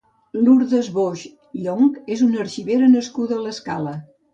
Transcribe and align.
Lurdes 0.47 0.89
Boix 0.95 1.27
Llonch 1.59 2.03
és 2.19 2.27
una 2.31 2.43
arxivera 2.49 2.95
nascuda 2.99 3.41
a 3.41 3.49
l'Escala. 3.49 4.01